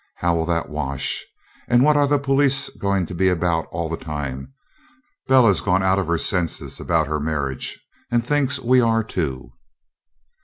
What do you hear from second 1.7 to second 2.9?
what are the police